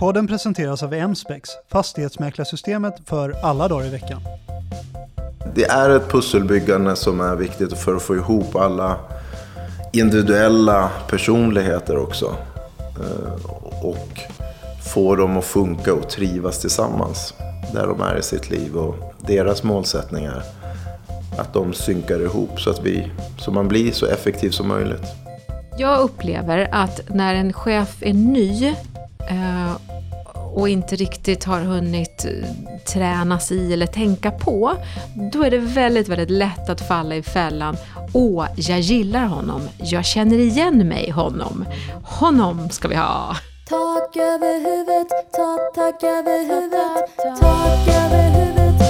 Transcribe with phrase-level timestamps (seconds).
[0.00, 4.20] Podden presenteras av Emspex, fastighetsmäklarsystemet för alla dagar i veckan.
[5.54, 8.96] Det är ett pusselbyggande som är viktigt för att få ihop alla
[9.92, 12.36] individuella personligheter också.
[13.00, 14.20] Eh, och
[14.94, 17.34] få dem att funka och trivas tillsammans
[17.74, 20.42] där de är i sitt liv och deras målsättningar.
[21.38, 25.06] Att de synkar ihop så att, vi, så man blir så effektiv som möjligt.
[25.78, 28.74] Jag upplever att när en chef är ny
[29.30, 29.89] eh,
[30.54, 34.72] och inte riktigt har hunnit eh, tränas i eller tänka på,
[35.32, 37.76] då är det väldigt, väldigt lätt att falla i fällan.
[38.12, 39.60] Åh, jag gillar honom.
[39.78, 41.64] Jag känner igen mig i honom.
[42.04, 43.36] Honom ska vi ha.
[43.68, 48.89] Tak över huvudet, tak, tak över huvudet, tak över huvudet,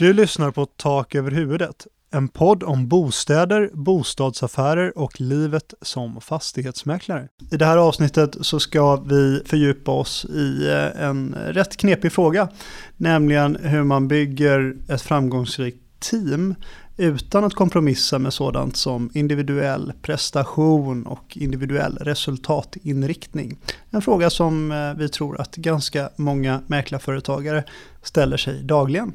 [0.00, 7.28] Du lyssnar på Tak över huvudet, en podd om bostäder, bostadsaffärer och livet som fastighetsmäklare.
[7.52, 12.48] I det här avsnittet så ska vi fördjupa oss i eh, en rätt knepig fråga,
[12.96, 15.78] nämligen hur man bygger ett framgångsrikt
[16.10, 16.54] team
[16.96, 23.58] utan att kompromissa med sådant som individuell prestation och individuell resultatinriktning.
[23.90, 27.64] En fråga som eh, vi tror att ganska många mäklarföretagare
[28.02, 29.12] ställer sig dagligen.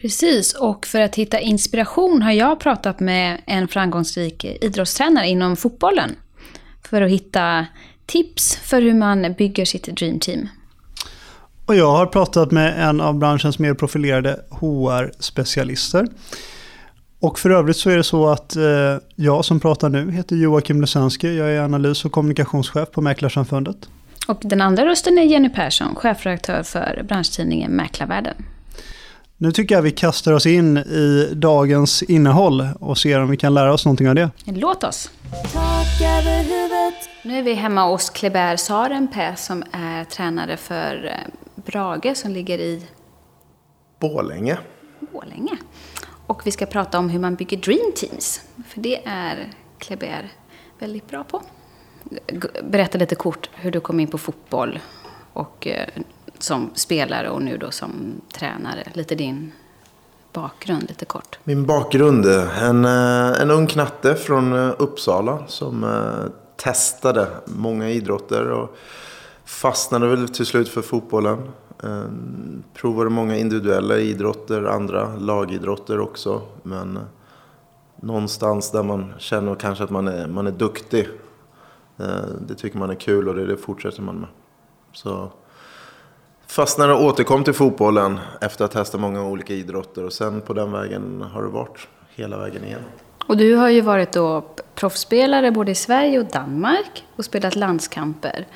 [0.00, 6.16] Precis, och för att hitta inspiration har jag pratat med en framgångsrik idrottstränare inom fotbollen.
[6.90, 7.66] För att hitta
[8.06, 10.48] tips för hur man bygger sitt dreamteam.
[11.66, 16.06] Och jag har pratat med en av branschens mer profilerade HR-specialister.
[17.20, 18.62] Och för övrigt så är det så att eh,
[19.14, 21.36] jag som pratar nu heter Joakim Lusanski.
[21.36, 23.88] Jag är analys och kommunikationschef på Mäklarsamfundet.
[24.28, 28.34] Och den andra rösten är Jenny Persson, chefredaktör för branschtidningen Mäklarvärlden.
[29.42, 33.54] Nu tycker jag vi kastar oss in i dagens innehåll och ser om vi kan
[33.54, 34.30] lära oss någonting av det.
[34.44, 35.10] Låt oss!
[37.22, 42.58] Nu är vi hemma hos Kleber Sarenpää som är tränare för eh, Brage som ligger
[42.58, 42.86] i
[44.00, 44.58] Bålänge.
[45.12, 45.56] Bålänge.
[46.26, 48.40] Och vi ska prata om hur man bygger Dream Teams.
[48.68, 50.32] För det är Kleber
[50.78, 51.42] väldigt bra på.
[52.62, 54.78] Berätta lite kort hur du kom in på fotboll
[55.32, 55.88] och eh,
[56.42, 58.88] som spelare och nu då som tränare.
[58.94, 59.52] Lite din
[60.32, 61.38] bakgrund lite kort.
[61.44, 62.26] Min bakgrund?
[62.26, 68.76] En, eh, en ung knatte från eh, Uppsala som eh, testade många idrotter och
[69.44, 71.48] fastnade väl till slut för fotbollen.
[72.74, 76.42] Provade många individuella idrotter, andra lagidrotter också.
[76.62, 76.98] Men
[78.00, 81.08] någonstans där man känner kanske att man är, man är duktig.
[82.40, 84.28] Det tycker man är kul och det, det fortsätter man med.
[84.92, 85.30] Så
[86.50, 90.04] fastnade och återkom till fotbollen efter att ha testat många olika idrotter.
[90.04, 92.80] Och sen på den vägen har det varit hela vägen igen.
[93.26, 94.44] Och du har ju varit då
[94.74, 98.46] proffsspelare både i Sverige och Danmark och spelat landskamper.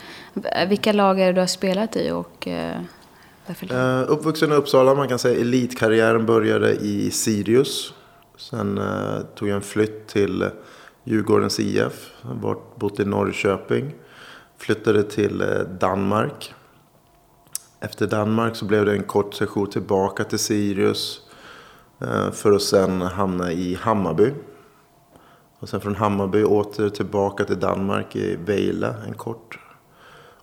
[0.69, 5.09] Vilka lag är det du har spelat i och uh, uh, Uppvuxen i Uppsala, man
[5.09, 7.95] kan säga elitkarriären började i Sirius.
[8.37, 10.51] Sen uh, tog jag en flytt till
[11.05, 13.95] Djurgårdens IF, har bott i Norrköping.
[14.59, 15.45] Flyttade till
[15.81, 16.55] Danmark
[17.85, 21.21] efter Danmark så blev det en kort session tillbaka till Sirius.
[22.01, 24.33] Eh, för att sen hamna i Hammarby.
[25.59, 29.59] Och sen från Hammarby åter tillbaka till Danmark i Vejle en kort.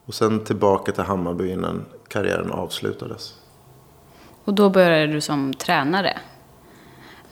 [0.05, 3.33] Och sen tillbaka till Hammarby innan karriären avslutades.
[4.45, 6.17] Och då började du som tränare.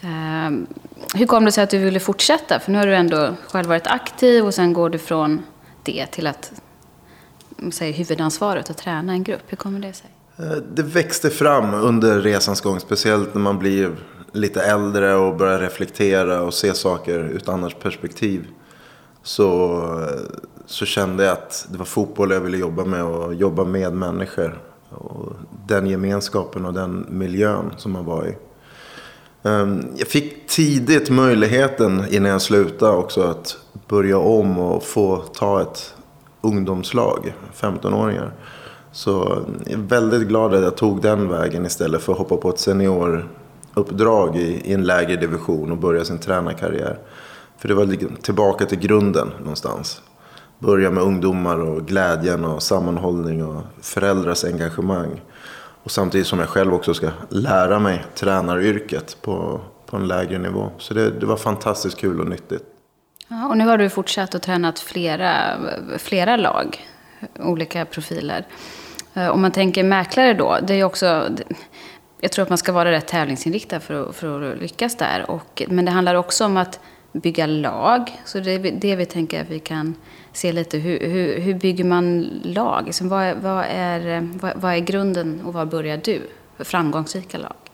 [0.02, 0.68] Ehm,
[1.16, 2.60] hur kom det sig att du ville fortsätta?
[2.60, 5.42] För nu har du ändå själv varit aktiv och sen går du från
[5.84, 6.59] det till att
[7.72, 9.44] säger, huvudansvaret att träna en grupp?
[9.48, 10.10] Hur kommer det sig?
[10.38, 13.92] Eh, det växte fram under resans gång, speciellt när man blir
[14.32, 18.48] lite äldre och börjar reflektera och se saker ur ett annat perspektiv.
[19.24, 23.64] Så, eh, så kände jag att det var fotboll jag ville jobba med och jobba
[23.64, 24.62] med människor.
[24.90, 25.34] Och
[25.68, 28.36] den gemenskapen och den miljön som man var i.
[29.44, 33.58] Ehm, jag fick tidigt möjligheten innan jag slutade också att
[33.88, 35.94] börja om och få ta ett
[36.42, 38.32] ungdomslag, 15-åringar.
[38.92, 42.50] Så jag är väldigt glad att jag tog den vägen istället för att hoppa på
[42.50, 47.00] ett senioruppdrag i, i en lägre division och börja sin tränarkarriär.
[47.58, 50.02] För det var liksom tillbaka till grunden någonstans.
[50.60, 55.22] Börja med ungdomar och glädjen och sammanhållning och föräldrars engagemang.
[55.84, 60.70] Och samtidigt som jag själv också ska lära mig tränaryrket på, på en lägre nivå.
[60.78, 62.64] Så det, det var fantastiskt kul och nyttigt.
[63.32, 65.58] Ja, och nu har du fortsatt och tränat flera,
[65.98, 66.88] flera lag,
[67.40, 68.46] olika profiler.
[69.14, 71.30] Eh, om man tänker mäklare då, det är också...
[72.22, 75.32] jag tror att man ska vara rätt tävlingsinriktad för att, för att lyckas där.
[75.32, 76.80] Och, men det handlar också om att
[77.12, 78.22] bygga lag.
[78.26, 79.96] Så det är det vi tänker att vi kan
[80.34, 80.78] se lite.
[80.78, 82.86] Hur, hur, hur bygger man lag?
[82.86, 86.22] Liksom vad, vad, är, vad, vad är grunden och var börjar du
[86.58, 87.69] för framgångsrika lag?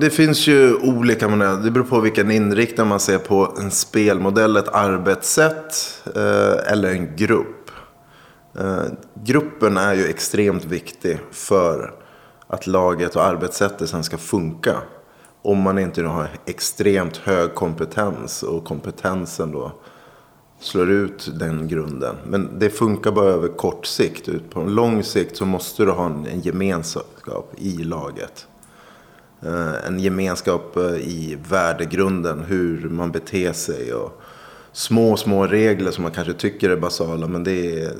[0.00, 1.62] Det finns ju olika modeller.
[1.62, 3.54] Det beror på vilken inriktning man ser på.
[3.58, 7.70] En spelmodell, ett arbetssätt eh, eller en grupp.
[8.58, 8.82] Eh,
[9.14, 11.94] gruppen är ju extremt viktig för
[12.46, 14.76] att laget och arbetssättet sen ska funka.
[15.42, 19.72] Om man inte har extremt hög kompetens och kompetensen då
[20.60, 22.16] slår ut den grunden.
[22.26, 24.28] Men det funkar bara över kort sikt.
[24.50, 28.46] På lång sikt så måste du ha en gemenskap i laget.
[29.46, 34.22] Eh, en gemenskap eh, i värdegrunden, hur man beter sig och
[34.72, 37.26] små, små regler som man kanske tycker är basala.
[37.26, 37.92] Men det är,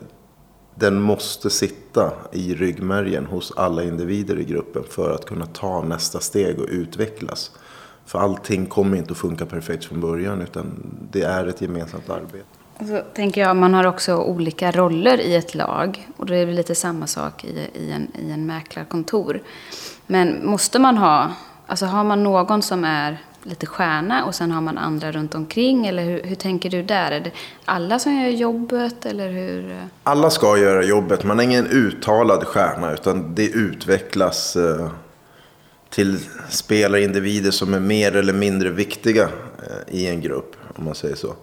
[0.74, 6.20] den måste sitta i ryggmärgen hos alla individer i gruppen för att kunna ta nästa
[6.20, 7.50] steg och utvecklas.
[8.06, 10.66] För allting kommer inte att funka perfekt från början utan
[11.12, 12.61] det är ett gemensamt arbete.
[12.88, 16.08] Så tänker jag, man har också olika roller i ett lag.
[16.16, 19.40] Och det är väl lite samma sak i, i, en, i en mäklarkontor.
[20.06, 21.32] Men måste man ha,
[21.66, 25.86] alltså har man någon som är lite stjärna och sen har man andra runt omkring?
[25.86, 27.10] Eller hur, hur tänker du där?
[27.10, 27.30] Är det
[27.64, 29.76] alla som gör jobbet eller hur?
[30.02, 31.24] Alla ska göra jobbet.
[31.24, 34.90] Man är ingen uttalad stjärna utan det utvecklas eh,
[35.90, 36.18] till
[36.48, 40.56] spelare, individer som är mer eller mindre viktiga eh, i en grupp.
[40.76, 41.34] Om man säger så.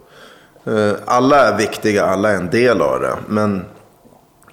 [0.64, 3.18] Eh, alla är viktiga, alla är en del av det.
[3.28, 3.66] Men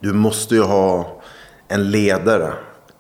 [0.00, 1.20] du måste ju ha
[1.68, 2.52] en ledare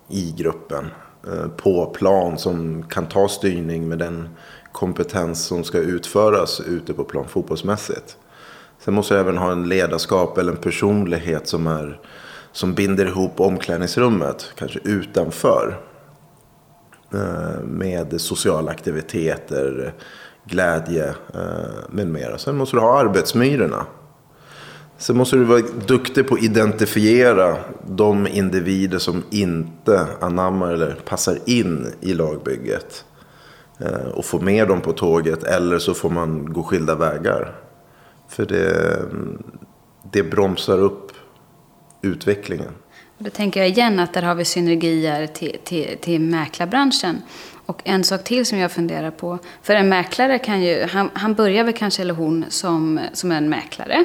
[0.08, 0.90] i gruppen
[1.26, 4.28] eh, på plan som kan ta styrning med den
[4.72, 8.16] kompetens som ska utföras ute på plan fotbollsmässigt.
[8.78, 12.00] Sen måste du även ha en ledarskap eller en personlighet som, är,
[12.52, 15.80] som binder ihop omklädningsrummet, kanske utanför.
[17.12, 19.94] Eh, med sociala aktiviteter,
[20.46, 22.38] glädje eh, med mera.
[22.38, 23.86] Sen måste du ha arbetsmyrorna.
[24.98, 27.56] Sen måste du vara duktig på att identifiera
[27.86, 33.04] de individer som inte anammar eller passar in i lagbygget.
[33.78, 37.56] Eh, och få med dem på tåget eller så får man gå skilda vägar.
[38.28, 39.42] För det, mm,
[40.12, 41.12] det bromsar upp
[42.02, 42.72] utvecklingen.
[43.18, 47.22] Då tänker jag igen att där har vi synergier till, till, till mäklarbranschen.
[47.66, 49.38] Och en sak till som jag funderar på.
[49.62, 53.48] För en mäklare kan ju, han, han börjar väl kanske eller hon som, som en
[53.48, 54.04] mäklare.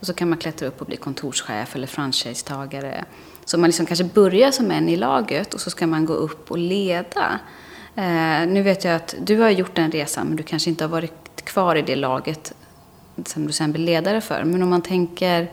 [0.00, 3.04] Och så kan man klättra upp och bli kontorschef eller franchisetagare.
[3.44, 6.50] Så man liksom kanske börjar som en i laget och så ska man gå upp
[6.50, 7.38] och leda.
[7.96, 10.88] Eh, nu vet jag att du har gjort den resan men du kanske inte har
[10.88, 12.52] varit kvar i det laget
[13.26, 14.44] som du sen blir ledare för.
[14.44, 15.50] Men om man tänker,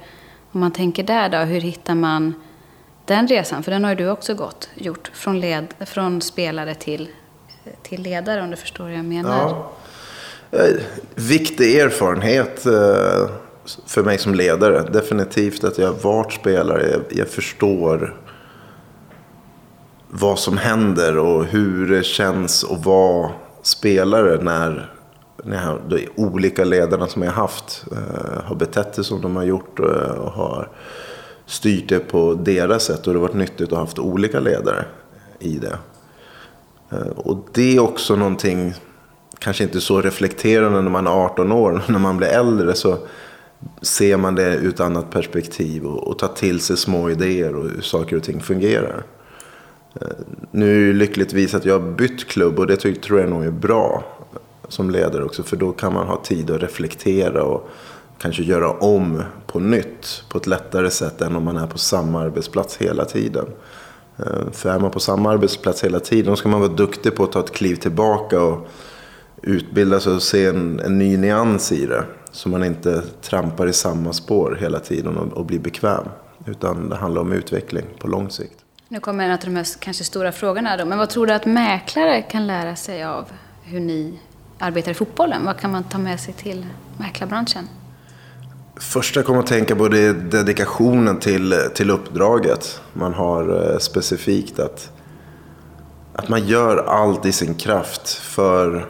[0.51, 2.33] om man tänker där då, hur hittar man
[3.09, 3.63] den resan?
[3.63, 5.11] För den har ju du också gått, gjort.
[5.13, 7.09] Från, led, från spelare till
[7.83, 9.71] till ledare om du förstår vad jag menar.
[10.51, 10.59] Ja.
[10.59, 10.75] Eh,
[11.15, 13.29] viktig erfarenhet eh,
[13.85, 14.83] för mig som ledare.
[14.91, 16.99] Definitivt att jag har varit spelare.
[17.09, 18.19] Jag förstår
[20.07, 23.31] vad som händer och hur det känns att vara
[23.61, 24.93] spelare när,
[25.89, 30.31] de olika ledarna som jag haft eh, har betett sig som de har gjort och
[30.31, 30.69] har
[31.49, 33.07] styrt det på deras sätt.
[33.07, 34.85] Och det har varit nyttigt att ha haft olika ledare
[35.39, 35.77] i det.
[36.91, 38.73] Eh, och det är också någonting,
[39.39, 42.97] kanske inte så reflekterande när man är 18 år, när man blir äldre så
[43.81, 47.63] ser man det ur ett annat perspektiv och, och tar till sig små idéer och
[47.63, 49.03] hur saker och ting fungerar.
[50.01, 50.07] Eh,
[50.51, 53.51] nu är det lyckligtvis att jag har bytt klubb och det tror jag nog är
[53.51, 54.03] bra
[54.67, 55.43] som ledare också.
[55.43, 57.69] För då kan man ha tid att reflektera och
[58.19, 62.21] kanske göra om på nytt på ett lättare sätt än om man är på samma
[62.21, 63.45] arbetsplats hela tiden.
[64.17, 67.23] Eh, för är man på samma arbetsplats hela tiden, då ska man vara duktig på
[67.23, 68.67] att ta ett kliv tillbaka och
[69.41, 72.03] utbilda sig och se en, en ny nyans i det.
[72.31, 76.03] Så man inte trampar i samma spår hela tiden och, och blir bekväm.
[76.45, 78.59] Utan det handlar om utveckling på lång sikt.
[78.87, 80.85] Nu kommer en av de mest kanske stora frågorna då.
[80.85, 83.25] Men vad tror du att mäklare kan lära sig av
[83.63, 84.19] hur ni
[84.59, 85.45] arbetar i fotbollen?
[85.45, 86.65] Vad kan man ta med sig till
[86.97, 87.67] mäklarbranschen?
[88.79, 92.81] Första jag kommer att tänka på det är dedikationen till, till uppdraget.
[92.93, 94.91] Man har eh, specifikt att,
[96.13, 98.85] att man gör allt i sin kraft för,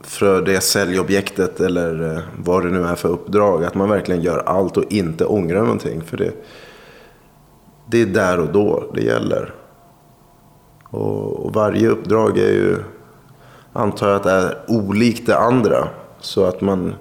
[0.00, 3.64] för det säljobjektet eller eh, vad det nu är för uppdrag.
[3.64, 6.02] Att man verkligen gör allt och inte ångrar någonting.
[6.02, 6.32] För det,
[7.86, 9.54] det är där och då det gäller.
[10.90, 12.76] Och, och varje uppdrag är ju,
[13.72, 15.88] antar jag att det är olikt det andra.
[16.20, 16.94] Så att man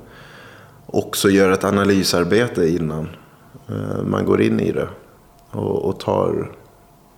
[0.96, 3.10] också gör ett analysarbete innan
[3.70, 4.88] eh, man går in i det.
[5.52, 6.52] Och, och tar,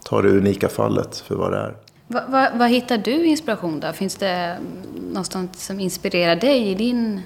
[0.06, 1.76] tar det unika fallet för vad det är.
[2.08, 3.94] Va, va, vad hittar du inspiration då?
[3.94, 4.58] Finns det
[5.10, 7.22] någonstans som inspirerar dig i din,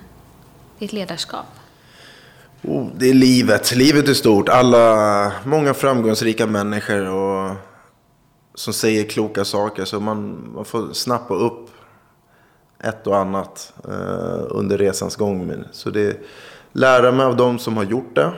[0.79, 1.45] ditt ledarskap?
[2.63, 3.75] Oh, det är livet.
[3.75, 4.49] Livet är stort.
[4.49, 7.55] Alla, många framgångsrika människor och,
[8.55, 9.85] som säger kloka saker.
[9.85, 11.69] Så man, man får snappa upp
[12.83, 15.53] ett och annat eh, under resans gång.
[15.71, 16.19] Så det
[16.71, 18.33] lära mig av de som har gjort det.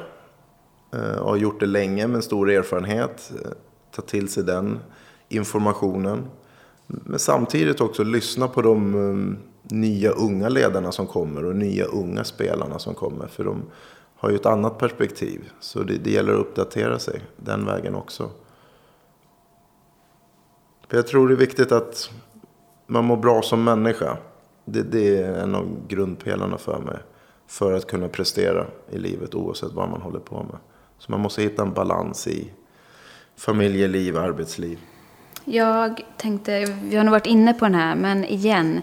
[0.94, 3.32] Eh, och har gjort det länge med stor erfarenhet.
[3.46, 3.52] Eh,
[3.92, 4.80] ta till sig den
[5.30, 6.26] informationen.
[6.88, 12.24] Men samtidigt också lyssna på de um, nya unga ledarna som kommer och nya unga
[12.24, 13.28] spelarna som kommer.
[13.28, 13.64] För de
[14.16, 15.50] har ju ett annat perspektiv.
[15.60, 18.30] Så det, det gäller att uppdatera sig den vägen också.
[20.88, 22.10] För jag tror det är viktigt att
[22.88, 24.18] man mår bra som människa.
[24.66, 26.98] Det, det är en av grundpelarna för mig.
[27.48, 30.58] För att kunna prestera i livet oavsett vad man håller på med.
[30.98, 32.52] Så man måste hitta en balans i
[33.36, 34.80] familjeliv, arbetsliv.
[35.46, 38.82] Jag tänkte, vi har nog varit inne på den här, men igen,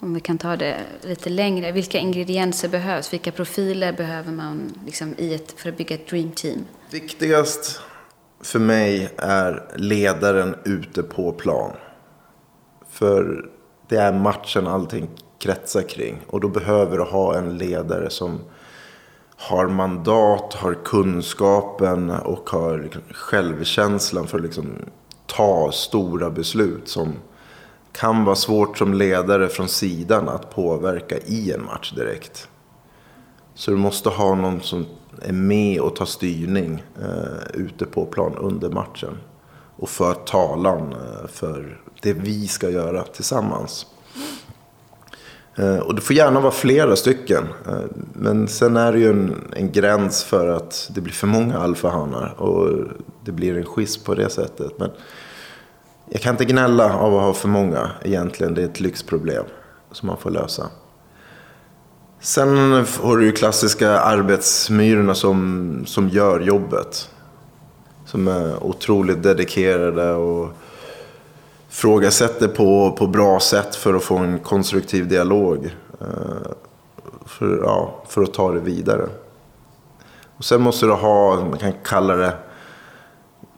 [0.00, 1.72] om vi kan ta det lite längre.
[1.72, 3.12] Vilka ingredienser behövs?
[3.12, 6.64] Vilka profiler behöver man liksom i ett, för att bygga ett dream team?
[6.90, 7.80] Viktigast
[8.40, 11.72] för mig är ledaren ute på plan.
[12.90, 13.50] För
[13.88, 15.08] det är matchen allting
[15.42, 16.20] kretsar kring.
[16.26, 18.40] Och då behöver du ha en ledare som
[19.36, 24.76] har mandat, har kunskapen och har självkänslan för att liksom
[25.26, 27.12] ta stora beslut som
[27.92, 32.48] kan vara svårt som ledare från sidan att påverka i en match direkt.
[33.54, 34.86] Så du måste ha någon som
[35.22, 39.18] är med och tar styrning eh, ute på plan under matchen.
[39.76, 43.86] Och för talan eh, för det vi ska göra tillsammans.
[45.56, 47.44] Eh, och det får gärna vara flera stycken.
[47.68, 47.80] Eh,
[48.12, 52.34] men sen är det ju en, en gräns för att det blir för många alfahanar.
[52.42, 52.88] Och
[53.24, 54.78] det blir en schism på det sättet.
[54.78, 54.90] Men
[56.10, 58.54] jag kan inte gnälla av att ha för många egentligen.
[58.54, 59.44] Det är ett lyxproblem
[59.92, 60.66] som man får lösa.
[62.20, 67.08] Sen har du ju klassiska arbetsmyrorna som, som gör jobbet.
[68.06, 70.56] Som är otroligt dedikerade och
[71.72, 75.74] frågasätter på, på bra sätt för att få en konstruktiv dialog.
[76.00, 76.52] Eh,
[77.26, 79.08] för, ja, för att ta det vidare.
[80.36, 82.34] Och sen måste du ha, man kan kalla det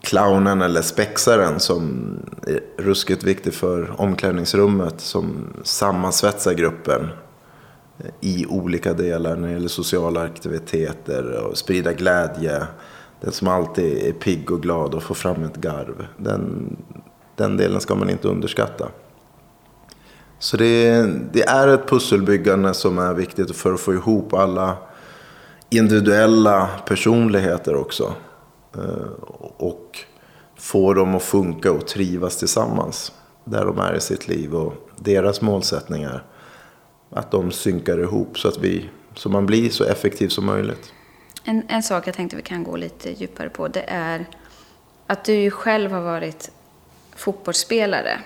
[0.02, 2.04] clownen eller spexaren som
[2.46, 5.00] är ruskigt viktig för omklädningsrummet.
[5.00, 7.08] Som sammansvetsar gruppen
[7.98, 12.66] eh, i olika delar när det gäller sociala aktiviteter och sprida glädje.
[13.20, 16.06] Den som alltid är pigg och glad och får fram ett garv.
[16.16, 16.76] Den,
[17.36, 18.88] den delen ska man inte underskatta.
[20.38, 24.76] Så det, det är ett pusselbyggande som är viktigt för att få ihop alla
[25.70, 28.14] individuella personligheter också.
[28.74, 29.12] Eh,
[29.56, 29.98] och
[30.56, 33.12] få dem att funka och trivas tillsammans.
[33.44, 36.24] Där de är i sitt liv och deras målsättningar.
[37.10, 40.92] Att de synkar ihop så att vi, så man blir så effektiv som möjligt.
[41.44, 43.68] En, en sak jag tänkte vi kan gå lite djupare på.
[43.68, 44.26] Det är
[45.06, 46.50] att du ju själv har varit
[47.16, 48.20] fotbollsspelare.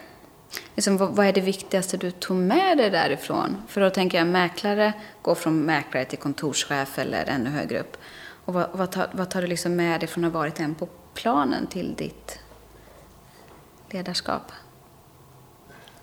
[0.75, 3.57] Liksom, vad, vad, är det viktigaste du tog med dig därifrån?
[3.69, 4.93] För då tänker jag mäklare,
[5.23, 7.97] går från mäklare till kontorschef eller ännu högre upp.
[8.45, 10.75] Och vad, vad, tar, vad tar du liksom med dig från att ha varit en
[10.75, 12.39] på planen till ditt
[13.91, 14.53] ledarskap?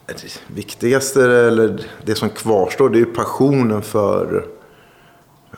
[0.05, 4.47] Det viktigaste, eller det som kvarstår, det är passionen för,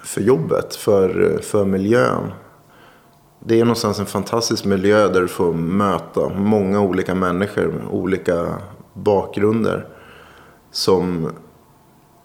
[0.03, 2.31] för jobbet, för, för miljön.
[3.47, 8.61] Det är någonstans en fantastisk miljö där du får möta många olika människor med olika
[8.93, 9.85] bakgrunder.
[10.71, 11.31] Som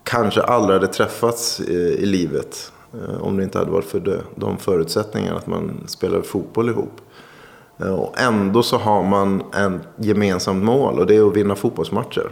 [0.03, 2.71] kanske aldrig hade träffats i, i livet.
[2.93, 7.01] Eh, om det inte hade varit för det, de förutsättningarna att man spelar fotboll ihop.
[7.77, 12.31] Eh, och ändå så har man ett gemensamt mål och det är att vinna fotbollsmatcher.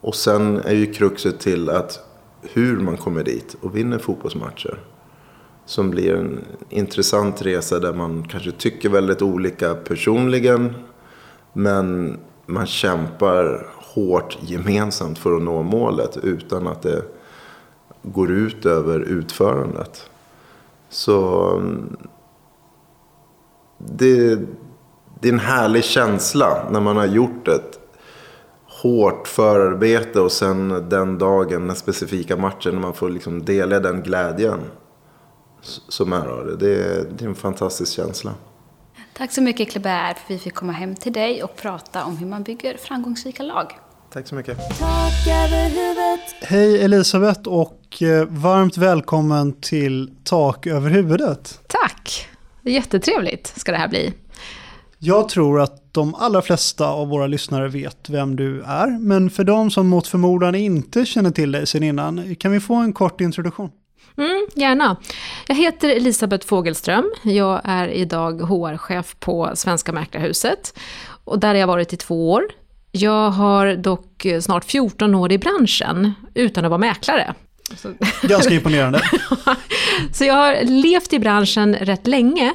[0.00, 2.00] Och sen är ju kruxet till att
[2.42, 4.78] hur man kommer dit och vinner fotbollsmatcher.
[5.66, 10.74] Som blir en intressant resa där man kanske tycker väldigt olika personligen.
[11.52, 12.16] Men
[12.46, 17.02] man kämpar hårt gemensamt för att nå målet utan att det
[18.02, 20.10] går ut över utförandet.
[20.88, 21.96] Så mm,
[23.78, 24.38] det,
[25.20, 27.80] det är en härlig känsla när man har gjort ett
[28.82, 34.02] hårt förarbete och sen den dagen, den specifika matchen, när man får liksom dela den
[34.02, 34.60] glädjen
[35.88, 36.56] som är av det.
[36.56, 38.34] Det är, det är en fantastisk känsla.
[39.16, 42.16] Tack så mycket Kleber för att vi fick komma hem till dig och prata om
[42.16, 43.72] hur man bygger framgångsrika lag.
[44.12, 44.58] Tack så mycket.
[46.42, 51.60] Hej Elisabeth och eh, varmt välkommen till Tak över huvudet.
[51.66, 52.28] Tack!
[52.62, 54.12] Jättetrevligt ska det här bli.
[54.98, 58.98] Jag tror att de allra flesta av våra lyssnare vet vem du är.
[58.98, 62.74] Men för de som mot förmodan inte känner till dig sedan innan, kan vi få
[62.74, 63.70] en kort introduktion?
[64.18, 64.96] Mm, gärna.
[65.46, 67.12] Jag heter Elisabeth Fogelström.
[67.22, 70.78] Jag är idag HR-chef på Svenska Mäklarhuset.
[71.24, 72.42] Och där har jag varit i två år.
[72.92, 77.34] Jag har dock snart 14 år i branschen utan att vara mäklare.
[78.22, 79.00] Ganska imponerande.
[80.12, 82.54] Så jag har levt i branschen rätt länge.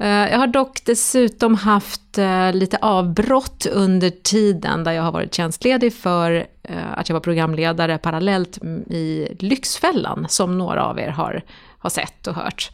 [0.00, 5.34] Eh, jag har dock dessutom haft eh, lite avbrott under tiden där jag har varit
[5.34, 8.58] tjänstledig för eh, att jag var programledare parallellt
[8.90, 11.42] i Lyxfällan, som några av er har,
[11.78, 12.70] har sett och hört.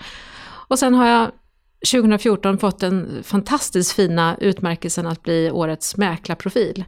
[0.69, 1.31] Och sen har jag
[1.91, 6.85] 2014 fått den fantastiskt fina utmärkelsen att bli årets mäklarprofil.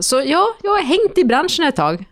[0.00, 2.04] Så ja, jag har hängt i branschen ett tag.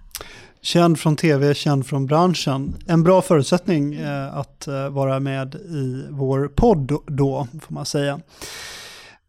[0.63, 2.77] Känd från tv, känd från branschen.
[2.87, 8.21] En bra förutsättning eh, att eh, vara med i vår podd då, får man säga.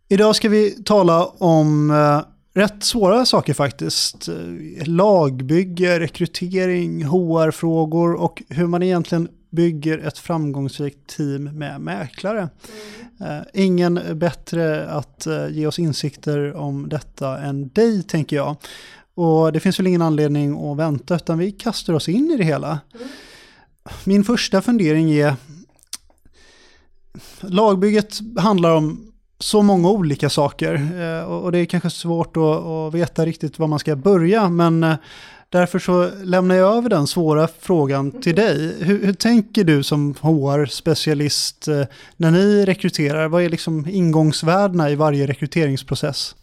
[0.10, 2.22] Idag ska vi tala om eh,
[2.54, 4.28] rätt svåra saker faktiskt.
[4.28, 12.50] Eh, lagbygge, rekrytering, HR-frågor och hur man egentligen bygger ett framgångsrikt team med mäklare.
[13.20, 13.46] Mm.
[13.54, 18.56] Ingen bättre att eh, ge oss insikter om detta än dig, tänker jag.
[19.16, 22.44] Och det finns väl ingen anledning att vänta utan vi kastar oss in i det
[22.44, 22.80] hela.
[22.96, 23.08] Mm.
[24.04, 25.36] Min första fundering är
[27.42, 33.26] Lagbygget handlar om så många olika saker eh, och det är kanske svårt att veta
[33.26, 34.96] riktigt var man ska börja men eh,
[35.50, 38.76] därför så lämnar jag över den svåra frågan till dig.
[38.80, 41.84] Hur, hur tänker du som HR-specialist eh,
[42.18, 43.28] när ni rekryterar?
[43.28, 46.36] Vad är liksom ingångsvärdena i varje rekryteringsprocess?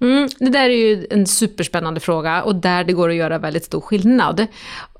[0.00, 3.64] Mm, det där är ju en superspännande fråga och där det går att göra väldigt
[3.64, 4.46] stor skillnad.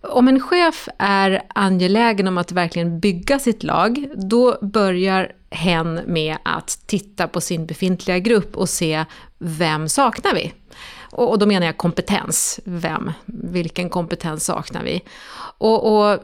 [0.02, 6.36] Om en chef är angelägen om att verkligen bygga sitt lag, då börjar hen med
[6.42, 9.04] att titta på sin befintliga grupp och se
[9.38, 10.52] vem saknar vi?
[11.10, 12.60] Och, då menar jag kompetens.
[12.64, 13.12] Vem?
[13.26, 15.02] Vilken kompetens saknar vi?
[15.58, 16.20] Och, och,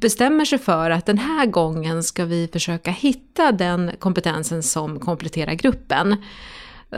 [0.00, 5.54] bestämmer sig för att den här gången ska vi försöka hitta den kompetensen som kompletterar
[5.54, 6.16] gruppen.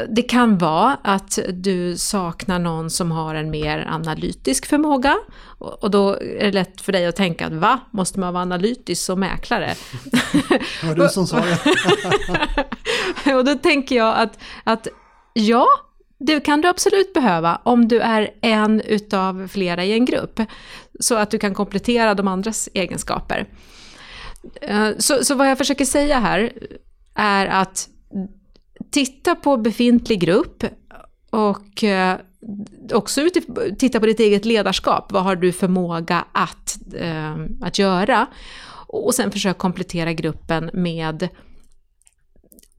[0.09, 5.17] Det kan vara att du saknar någon som har en mer analytisk förmåga.
[5.59, 9.05] Och då är det lätt för dig att tänka att va, måste man vara analytisk
[9.05, 9.75] som mäklare?
[10.81, 11.37] Det var du som sa
[13.25, 13.35] det.
[13.35, 14.89] och då tänker jag att, att
[15.33, 15.67] ja,
[16.19, 20.41] det kan du absolut behöva om du är en utav flera i en grupp.
[21.01, 23.47] Så att du kan komplettera de andras egenskaper.
[24.61, 26.53] Eh, så, så vad jag försöker säga här
[27.15, 27.89] är att
[28.91, 30.65] titta på befintlig grupp
[31.31, 32.19] och eh,
[32.93, 33.29] också
[33.79, 35.13] titta på ditt eget ledarskap.
[35.13, 38.27] Vad har du förmåga att, eh, att göra?
[38.89, 41.29] Och sen försök komplettera gruppen med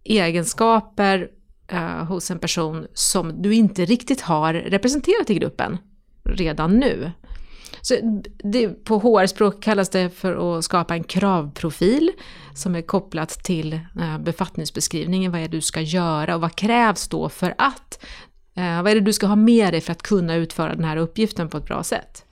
[0.04, 1.28] egenskaper
[1.68, 5.78] eh, hos en person som du inte riktigt har representerat i gruppen
[6.24, 7.12] redan nu.
[7.88, 12.12] Så det, på HR-språk kallas det för att skapa en kravprofil
[12.54, 15.32] som är kopplat till eh, befattningsbeskrivningen.
[15.32, 18.04] Vad är det du ska göra och vad krävs då för att?
[18.56, 20.98] Eh, vad är det du ska ha med dig för att kunna utföra den här
[20.98, 22.26] uppgiften på ett bra sätt?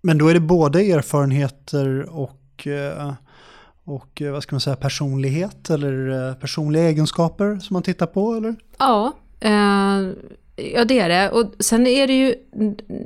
[0.00, 3.12] Men då är det både erfarenheter och eh,
[3.84, 8.56] och vad ska man säga, personlighet eller personliga egenskaper som man tittar på eller?
[8.78, 9.12] Ja,
[10.56, 11.30] Ja, det är det.
[11.30, 12.34] Och sen är det ju,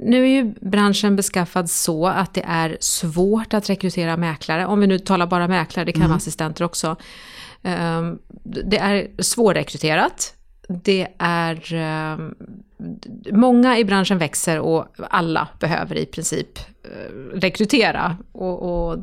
[0.04, 4.66] nu är ju branschen beskaffad så att det är svårt att rekrytera mäklare.
[4.66, 6.10] Om vi nu talar bara mäklare, det kan mm.
[6.10, 6.96] vara assistenter också.
[7.62, 10.34] Ehm, det är svårrekryterat.
[10.68, 11.74] Det är...
[13.32, 18.16] Många i branschen växer och alla behöver i princip eh, rekrytera.
[18.32, 18.98] Och, och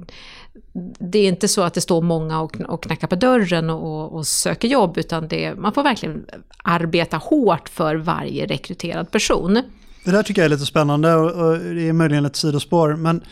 [1.00, 4.28] det är inte så att det står många och, och knackar på dörren och, och
[4.28, 6.26] söker jobb, utan det, man får verkligen
[6.58, 9.62] arbeta hårt för varje rekryterad person.
[10.06, 13.24] Det där tycker jag är lite spännande och, och det är möjligen ett sidospår, men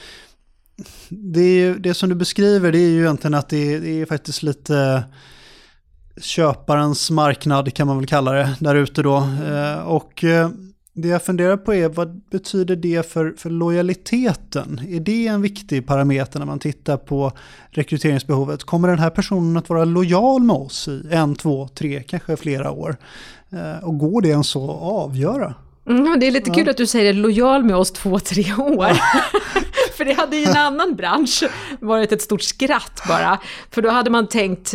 [1.10, 4.44] det, är, det som du beskriver det är ju egentligen att det, det är faktiskt
[4.44, 5.04] lite
[6.22, 9.18] köparens marknad kan man väl kalla det där ute då.
[9.18, 10.50] Eh, och eh,
[10.96, 14.82] det jag funderar på är vad betyder det för, för lojaliteten?
[14.90, 17.32] Är det en viktig parameter när man tittar på
[17.70, 18.64] rekryteringsbehovet?
[18.64, 22.72] Kommer den här personen att vara lojal med oss i en, två, tre, kanske flera
[22.72, 22.96] år?
[23.50, 25.54] Eh, och går det ens så att avgöra?
[25.90, 28.92] Mm, det är lite kul att du säger lojal med oss två, tre år.
[29.98, 31.44] För det hade i en annan bransch
[31.80, 33.40] varit ett stort skratt bara.
[33.72, 34.74] För då hade man tänkt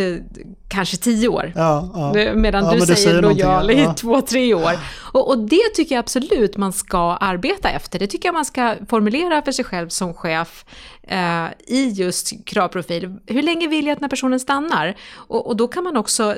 [0.69, 1.53] kanske tio år.
[1.57, 2.35] Ja, ja.
[2.35, 4.73] Medan Ja, du säger någonting, lojal i två, tre år.
[5.13, 7.99] Och, och det tycker jag absolut man ska arbeta efter.
[7.99, 10.65] Det tycker jag man ska formulera för sig själv som chef
[11.03, 13.17] eh, i just kravprofil.
[13.27, 14.95] Hur länge vill jag att den här personen stannar?
[15.15, 16.37] Och, och då kan man också,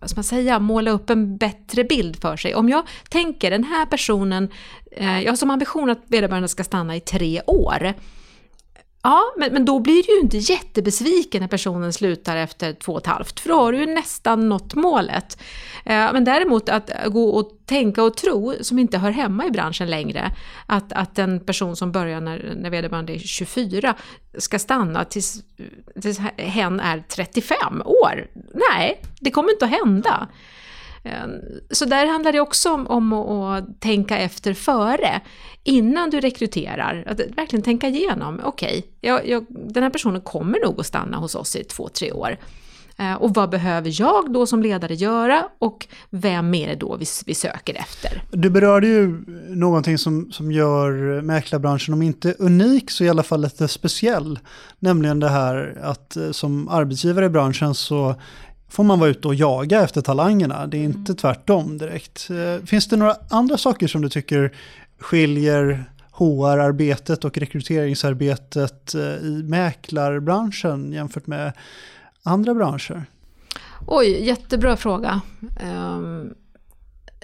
[0.00, 2.54] vad ska man säga, måla upp en bättre bild för sig.
[2.54, 4.48] Om jag tänker den här personen,
[4.90, 7.94] eh, jag har som ambition att vederbörande ska stanna i tre år.
[9.06, 12.98] Ja, men, men då blir du ju inte jättebesviken när personen slutar efter två och
[12.98, 15.42] ett halvt, för då har du ju nästan nått målet.
[15.84, 19.90] Eh, men däremot att gå och tänka och tro, som inte hör hemma i branschen
[19.90, 20.32] längre,
[20.66, 23.94] att, att en person som börjar när, när vederbörande är 24
[24.38, 25.42] ska stanna tills,
[26.02, 28.26] tills hen är 35 år.
[28.70, 30.28] Nej, det kommer inte att hända.
[31.04, 31.30] Ehm,
[31.70, 35.20] så där handlar det också om, om att, tänka efter före,
[35.64, 37.04] innan du rekryterar.
[37.06, 41.34] Att verkligen tänka igenom, okej, jag, jag, den här personen kommer nog att stanna hos
[41.34, 42.36] oss i två, tre år.
[42.96, 47.06] Ehm, och vad behöver jag då som ledare göra och vem är det då vi,
[47.26, 48.22] vi söker efter?
[48.30, 53.40] Du berörde ju någonting som, som gör mäklarbranschen, om inte unik så i alla fall
[53.40, 54.38] lite speciell.
[54.78, 58.14] Nämligen det här att eh, som arbetsgivare i branschen så
[58.68, 60.66] får man vara ute och jaga efter talangerna.
[60.66, 62.30] Det är inte tvärtom direkt.
[62.30, 64.52] Eh, finns det några andra saker som du tycker
[64.98, 71.52] skiljer HR-arbetet och rekryteringsarbetet eh, i mäklarbranschen jämfört med
[72.22, 73.04] andra branscher?
[73.86, 75.20] Oj, jättebra fråga.
[75.60, 76.34] Ehm,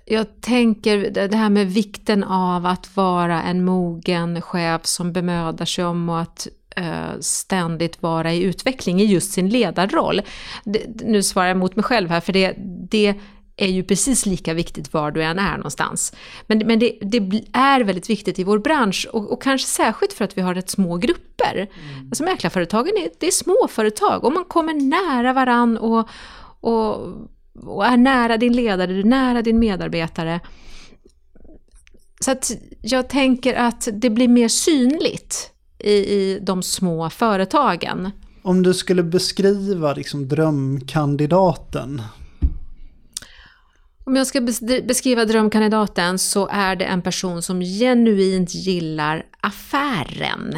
[0.05, 5.85] jag tänker det här med vikten av att vara en mogen chef som bemödar sig
[5.85, 6.49] om att
[7.21, 10.23] ständigt vara i utveckling i just sin ledarroll.
[11.05, 12.55] Nu svarar jag mot mig själv här, för det,
[12.91, 13.15] det
[13.61, 16.13] är ju precis lika viktigt var du än är någonstans.
[16.47, 20.25] Men, men det, det är väldigt viktigt i vår bransch och, och kanske särskilt för
[20.25, 21.69] att vi har rätt små grupper.
[22.11, 26.09] Alltså mäklarföretagen är, det är små företag och man kommer nära varann och,
[26.61, 27.09] och,
[27.55, 30.41] och är nära din ledare, du är nära din medarbetare.
[32.21, 32.51] Så att
[32.83, 35.51] jag tänker att det blir mer synligt
[35.85, 38.11] i, i de små företagen.
[38.43, 42.03] Om du skulle beskriva liksom drömkandidaten,
[44.05, 50.55] Om jag ska bes- beskriva drömkandidaten så är det en person som genuint gillar affären.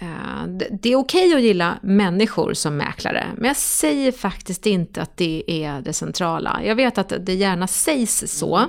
[0.00, 0.46] Eh,
[0.80, 5.42] det- är okej att gilla människor som mäklare, men jag säger faktiskt inte att det
[5.46, 6.60] är det centrala.
[6.64, 8.66] Jag vet att det gärna sägs så, eh,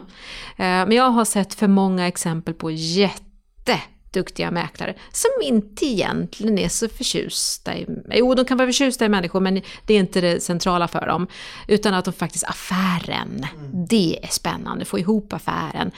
[0.58, 2.72] men jag har sett för många exempel på
[4.08, 7.88] jätteduktiga mäklare som inte egentligen är så förtjusta i...
[8.12, 11.28] Jo, de kan vara förtjusta i människor, men det är inte det centrala för dem.
[11.68, 13.46] Utan att de faktiskt, affären,
[13.90, 15.92] det är spännande, få ihop affären.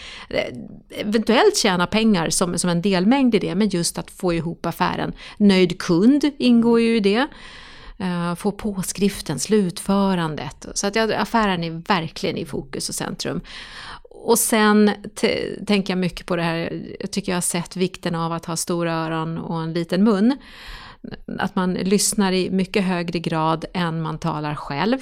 [0.90, 5.14] Eventuellt tjäna pengar som, som en delmängd i det, men just att få ihop affären.
[5.38, 7.28] Nöjd kund ingår ju i det.
[8.02, 10.66] Eh, få påskriften, slutförandet.
[10.74, 13.42] Så att affären är verkligen i fokus och centrum.
[14.22, 14.92] Och sen
[15.68, 18.56] tänker jag mycket på det här, jag tycker jag har sett vikten av att ha
[18.56, 20.38] stora öron och en liten mun.
[21.40, 25.00] Att man lyssnar i mycket högre grad än man talar själv.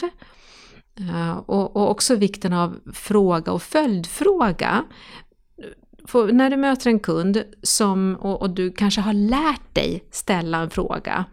[0.99, 4.83] Uh, Och, och också vikten av fråga och följdfråga.
[6.05, 10.57] För när du möter en kund som, och, och du kanske har lärt dig ställa
[10.57, 11.25] en fråga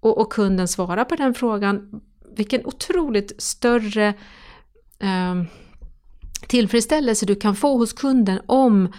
[0.00, 2.00] och, och kunden svarar på den frågan,
[2.36, 4.14] vilken otroligt större
[4.98, 5.42] eh,
[6.46, 8.92] tillfredsställelse du kan få hos kunden om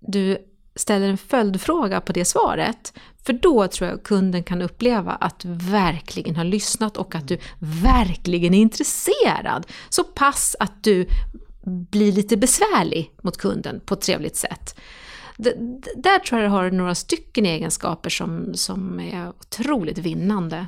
[0.00, 0.38] du
[0.76, 2.92] ställer en följdfråga på det svaret.
[3.26, 7.38] För då tror jag kunden kan uppleva att du verkligen har lyssnat och att du
[7.82, 9.66] verkligen är intresserad.
[9.88, 11.08] Så pass att du
[11.90, 14.76] blir lite besvärlig mot kunden på ett trevligt sätt.
[15.96, 20.66] Där tror jag du har några stycken egenskaper som, som är otroligt vinnande.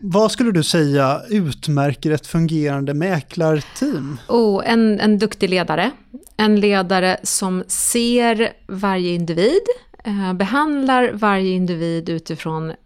[0.00, 4.18] vad skulle du säga utmärker ett fungerande mäklarteam?
[4.28, 5.90] Oh, en, en duktig ledare.
[6.36, 9.62] En ledare som ser varje individ,
[10.04, 12.76] eh, behandlar varje individ utifrån eh,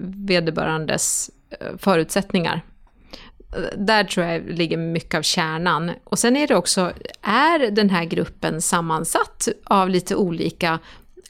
[0.00, 2.62] vederbörandes eh, förutsättningar.
[3.76, 5.90] Där tror jag ligger mycket av kärnan.
[6.04, 10.78] Och sen är det också, är den här gruppen sammansatt av lite olika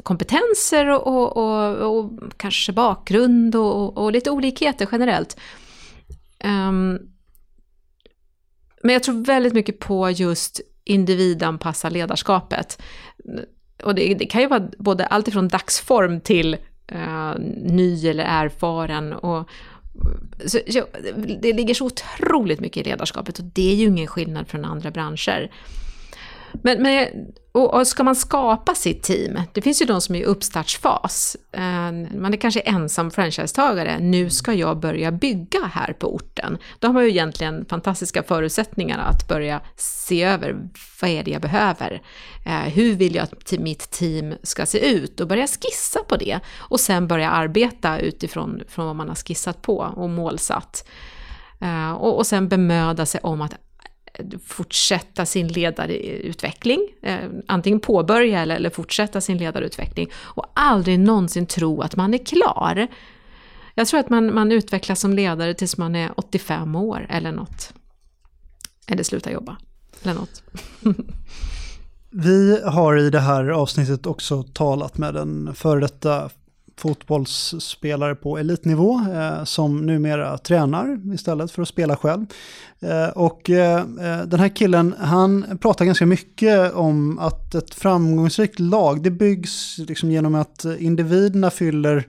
[0.02, 5.36] kompetenser och, och, och, och kanske bakgrund och, och lite olikheter generellt.
[6.44, 6.98] Um,
[8.82, 12.82] men jag tror väldigt mycket på just individanpassa ledarskapet.
[13.82, 16.56] Och det, det kan ju vara både allt ifrån dagsform till
[16.94, 19.12] uh, ny eller erfaren.
[19.12, 19.48] Och,
[20.46, 20.58] så,
[21.40, 24.90] det ligger så otroligt mycket i ledarskapet och det är ju ingen skillnad från andra
[24.90, 25.50] branscher.
[26.62, 27.06] Men, men
[27.52, 31.36] och, och, ska man skapa sitt team, det finns ju de som är i uppstartsfas.
[31.52, 36.58] Eh, man är kanske ensam franchisetagare, nu ska jag börja bygga här på orten.
[36.78, 40.68] Då har man ju egentligen fantastiska förutsättningar att börja se över
[41.00, 42.02] vad är det jag behöver?
[42.46, 45.20] Eh, hur vill jag att mitt team ska se ut?
[45.20, 46.40] Och börja skissa på det.
[46.56, 50.88] Och sen börja arbeta utifrån från vad man har skissat på och målsatt.
[51.60, 53.54] Eh, och, och sen bemöda sig om att
[54.46, 61.80] fortsätta sin ledarutveckling, eh, antingen påbörja eller, eller fortsätta sin ledarutveckling och aldrig någonsin tro
[61.80, 62.88] att man är klar.
[63.74, 67.72] Jag tror att man, man utvecklas som ledare tills man är 85 år eller något.
[68.86, 69.56] Eller slutar jobba,
[70.02, 70.42] eller något.
[72.10, 76.30] Vi har i det här avsnittet också talat med en före detta
[76.76, 82.26] fotbollsspelare på elitnivå eh, som numera tränar istället för att spela själv.
[82.80, 83.84] Eh, och eh,
[84.26, 90.10] den här killen, han pratar ganska mycket om att ett framgångsrikt lag, det byggs liksom
[90.10, 92.06] genom att individerna fyller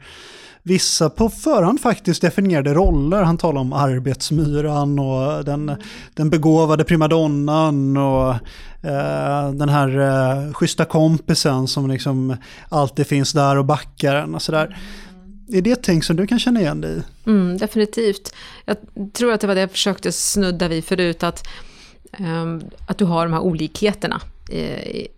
[0.63, 3.23] vissa på förhand faktiskt definierade roller.
[3.23, 5.75] Han talar om arbetsmyran och den,
[6.13, 8.29] den begåvade primadonnan och
[8.89, 12.37] eh, den här eh, schyssta kompisen som liksom
[12.69, 14.77] alltid finns där och backar en och sådär.
[15.49, 17.29] Är det ett tänk som du kan känna igen dig i?
[17.29, 18.33] Mm, definitivt.
[18.65, 18.77] Jag
[19.13, 21.47] tror att det var det jag försökte snudda vid förut, att,
[22.19, 24.21] um, att du har de här olikheterna.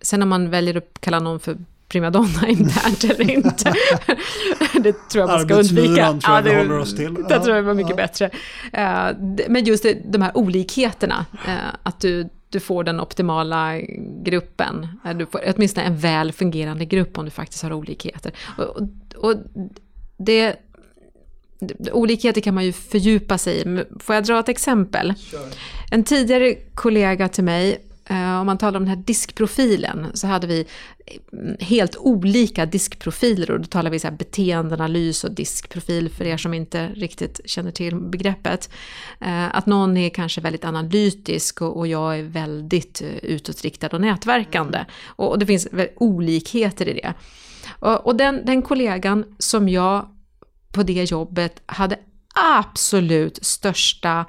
[0.02, 3.74] sen om man väljer att kalla någon för primadonna internt eller inte.
[4.80, 5.95] det tror jag man ska undvika.
[5.95, 7.13] tror jag ja, det, håller oss till.
[7.13, 7.95] Det tror jag var mycket ja.
[7.95, 8.26] bättre.
[8.78, 13.80] Uh, men just de här olikheterna, uh, att du, du får den optimala
[14.24, 14.88] gruppen.
[15.06, 18.32] Uh, du får åtminstone en väl fungerande grupp om du faktiskt har olikheter.
[18.58, 18.82] Och,
[19.15, 19.36] och
[20.17, 20.56] det,
[21.91, 23.84] Olikheter kan man ju fördjupa sig i.
[24.00, 25.13] Får jag dra ett exempel?
[25.17, 25.41] Sure.
[25.91, 30.48] En tidigare kollega till mig Eh, om man talar om den här diskprofilen så hade
[30.48, 30.65] vi
[31.34, 36.38] mm, helt olika diskprofiler och då talar vi så här beteendeanalys och diskprofil för er
[36.38, 38.70] som inte riktigt känner till begreppet.
[39.22, 44.86] Eh, att någon är kanske väldigt analytisk och, jag är väldigt eh, utåtriktad och nätverkande.
[45.06, 47.13] Och, det finns olikheter i det.
[47.80, 50.10] Och, och den, den kollegan som jag
[50.72, 52.00] på det jobbet hade
[52.36, 54.26] absolut största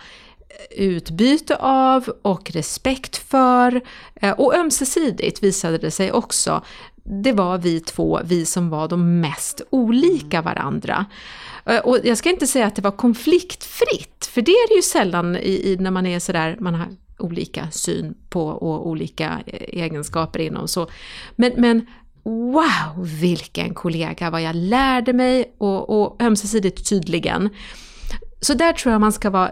[0.71, 3.81] utbyte av och respekt för.
[4.15, 6.63] Eh, och ömsesidigt visade det sig också.
[7.05, 11.07] Det var vi två, vi som var de mest olika varandra.
[11.67, 14.83] Eh, och jag ska inte säga att det var konfliktfritt, för det är det ju
[14.83, 16.89] sällan i, i när man är sådär, man har
[17.19, 20.91] olika syn på och olika eh, egenskaper inom så.
[21.37, 21.87] Men, men
[22.23, 27.51] wow, vilken kollega, vad jag lärde mig och, och ömsesidigt tydligen.
[28.41, 29.51] Så där tror jag man ska vara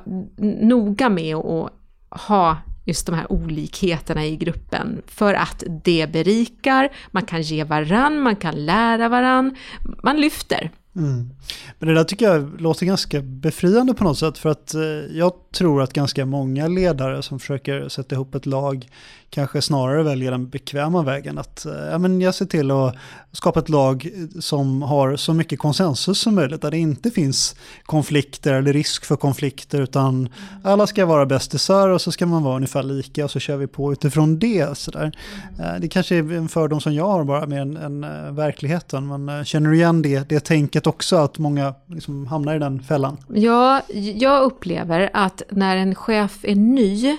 [0.60, 1.72] noga med att
[2.08, 5.02] ha just de här olikheterna i gruppen.
[5.06, 9.56] För att det berikar, man kan ge varann, man kan lära varann,
[10.02, 10.70] man lyfter.
[10.96, 11.30] Mm.
[11.78, 15.32] Men det där tycker jag låter ganska befriande på något sätt för att eh, jag
[15.54, 18.88] tror att ganska många ledare som försöker sätta ihop ett lag
[19.34, 21.38] kanske snarare väljer den bekväma vägen.
[21.38, 22.96] Att eh, ja, men jag ser till att
[23.32, 28.54] skapa ett lag som har så mycket konsensus som möjligt, där det inte finns konflikter
[28.54, 30.28] eller risk för konflikter, utan
[30.64, 33.66] alla ska vara bästisar och så ska man vara ungefär lika och så kör vi
[33.66, 34.78] på utifrån det.
[34.78, 35.12] Så där.
[35.58, 39.24] Eh, det kanske är en fördom som jag har bara med en, en eh, verkligheten,
[39.24, 43.16] men känner du igen det, det tänket också, att många liksom hamnar i den fällan?
[43.28, 43.82] Ja,
[44.14, 47.16] jag upplever att när en chef är ny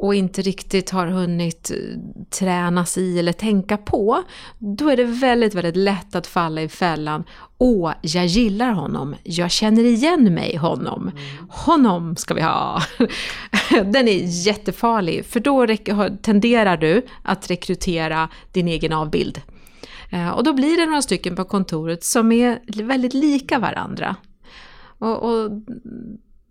[0.00, 1.76] och inte riktigt har hunnit eh,
[2.30, 4.22] tränas i eller tänka på,
[4.58, 7.24] då är det väldigt, väldigt lätt att falla i fällan.
[7.58, 11.10] Åh, jag gillar honom, jag känner igen mig honom,
[11.48, 12.82] honom ska vi ha.
[13.70, 15.66] Den är jättefarlig, för då
[16.22, 19.40] tenderar du att rekrytera din egen avbild.
[20.10, 24.16] Eh, och då blir det några stycken på kontoret som är väldigt lika varandra.
[24.98, 25.50] Och, och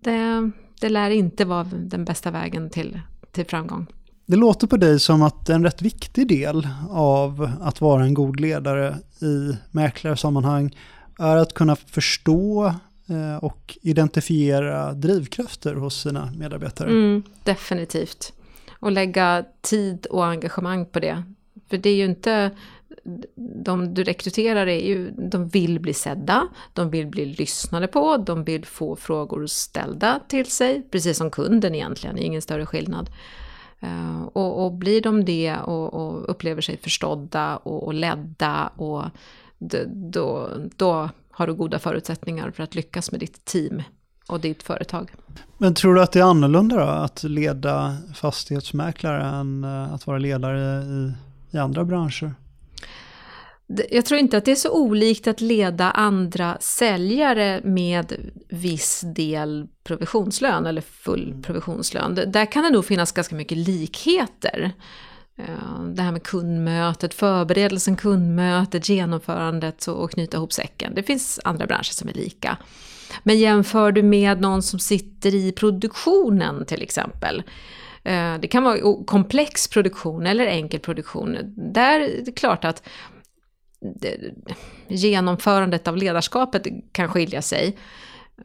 [0.04, 3.00] det, det lär inte vara den bästa vägen till
[3.32, 3.88] till framgång.
[4.26, 8.40] Det låter på dig som att en rätt viktig del av att vara en god
[8.40, 10.78] ledare i mäklarsammanhang
[11.20, 12.66] är att kunna förstå
[13.10, 16.90] eh, och identifiera drivkrafter hos sina medarbetare.
[16.90, 18.34] Mm, definitivt.
[18.80, 21.24] Och lägga tid och engagemang på det.
[21.70, 22.52] För det är ju inte,
[23.36, 28.44] de du rekryterar är ju, de vill bli sedda, de vill bli lyssnade på, de
[28.44, 33.10] vill få frågor ställda till sig, precis som kunden egentligen, det är ingen större skillnad.
[33.80, 39.04] Eh, och, och, blir de det och, och upplever sig förstådda och, och ledda, och
[39.90, 43.84] då, då har du goda förutsättningar för att lyckas med ditt team.
[44.28, 45.12] och ditt företag.
[45.58, 50.18] Men tror du att det är annorlunda då, att leda fastighetsmäklare än eh, att vara
[50.18, 51.14] ledare i,
[51.52, 52.34] i andra branscher?
[53.68, 59.68] Jag tror inte att det är så olikt att leda andra säljare med viss del
[59.84, 61.42] provisionslön eller full mm.
[61.42, 62.20] provisionslön.
[62.28, 64.72] Där kan det nog finnas ganska mycket likheter.
[65.38, 70.96] Eh, det här med kundmötet, förberedelsen, kundmötet, genomförandet och knyta ihop säcken.
[70.96, 72.58] Det finns andra branscher som är lika.
[73.24, 77.44] Men jämför du med någon som sitter i produktionen till exempel.
[78.04, 81.38] Eh, det kan vara komplex produktion eller enkel produktion.
[81.74, 82.84] Där är det klart att
[84.88, 87.78] genomförandet av ledarskapet kan skilja sig.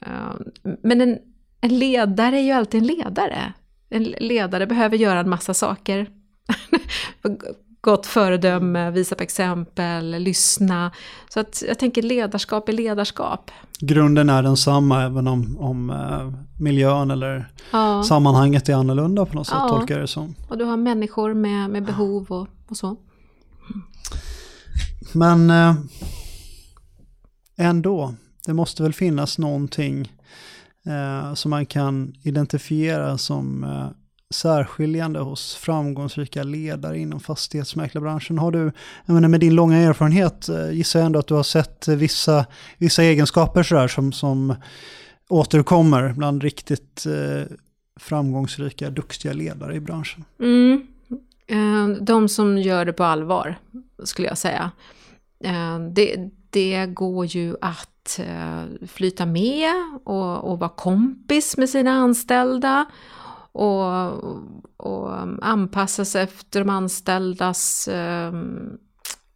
[0.00, 0.34] Eh,
[0.82, 1.18] men en,
[1.60, 3.52] en ledare är ju alltid en ledare.
[3.88, 6.06] En ledare behöver göra en massa saker.
[7.80, 10.90] Gott föredöme, visa på exempel, lyssna.
[11.28, 13.50] Så att jag tänker ledarskap är ledarskap.
[13.78, 18.02] Grunden är densamma även om, om uh, miljön eller ja.
[18.02, 19.68] sammanhanget är annorlunda på något sätt, ja.
[19.68, 20.34] tolkar jag det som.
[20.48, 22.96] Och du har människor med, med behov och, och så.
[25.14, 25.74] Men eh,
[27.56, 28.14] ändå,
[28.46, 30.12] det måste väl finnas någonting
[30.86, 33.88] eh, som man kan identifiera som eh,
[34.32, 38.38] särskiljande hos framgångsrika ledare inom fastighetsmäklarbranschen.
[38.38, 38.72] Har du,
[39.06, 41.96] jag menar med din långa erfarenhet, eh, gissar jag ändå att du har sett eh,
[41.96, 42.46] vissa,
[42.78, 44.54] vissa egenskaper sådär som, som
[45.28, 47.56] återkommer bland riktigt eh,
[48.00, 50.24] framgångsrika, duktiga ledare i branschen?
[50.40, 50.86] Mm.
[51.46, 53.58] Eh, de som gör det på allvar,
[54.04, 54.70] skulle jag säga.
[55.44, 59.72] Eh, det, det går ju att eh, flyta med
[60.04, 62.86] och, och vara kompis med sina anställda
[63.52, 63.84] och,
[64.76, 67.88] och eh, anpassa sig efter de anställdas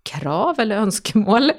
[0.06, 1.52] krav eller önskemål.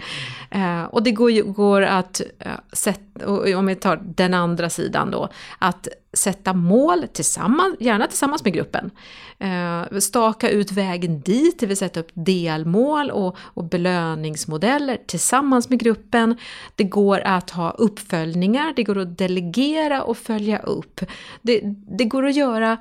[0.49, 5.29] Eh, och det går, går att, eh, sätta, om vi tar den andra sidan då,
[5.59, 8.91] att sätta mål tillsammans, gärna tillsammans med gruppen.
[9.39, 15.79] Eh, staka ut vägen dit, det vill sätta upp delmål och, och belöningsmodeller tillsammans med
[15.79, 16.37] gruppen.
[16.75, 21.01] Det går att ha uppföljningar, det går att delegera och följa upp.
[21.41, 21.61] Det,
[21.97, 22.77] det går att göra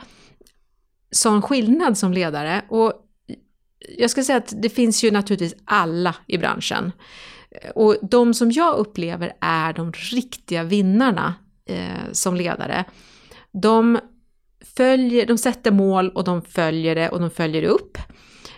[1.10, 2.62] sån skillnad som ledare.
[2.68, 3.05] Och
[3.98, 6.92] jag ska säga att det finns ju naturligtvis alla i branschen.
[7.74, 11.34] Och de som jag upplever är de riktiga vinnarna
[11.66, 12.84] eh, som ledare.
[13.52, 13.98] De,
[14.76, 17.98] följer, de sätter mål och de följer det och de följer upp.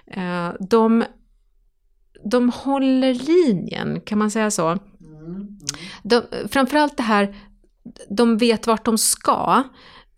[0.06, 1.04] Eh, de,
[2.24, 4.78] de håller linjen, kan man säga så?
[6.02, 7.36] De, framförallt det här,
[8.08, 9.62] de vet vart de ska.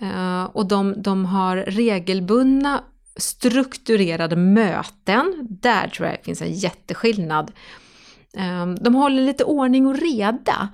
[0.02, 2.84] Eh, och de, de har regelbundna
[3.20, 7.52] strukturerade möten, där tror jag det finns en jätteskillnad.
[8.36, 10.68] Ehm, de håller lite ordning och reda,